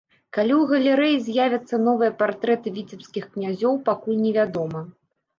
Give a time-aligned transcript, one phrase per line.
[0.35, 4.81] Калі у галерэі з'явяцца новыя партрэты віцебскіх князёў, пакуль невядома.